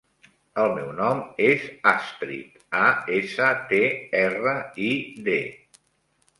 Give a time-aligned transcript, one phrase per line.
[0.61, 3.85] El meu nom és Astrid: a, essa, te,
[4.25, 4.59] erra,
[4.91, 4.93] i,
[5.31, 5.41] de.